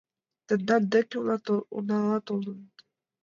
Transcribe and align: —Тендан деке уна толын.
—Тендан 0.47 0.83
деке 0.93 1.17
уна 1.77 1.99
толын. 2.25 2.59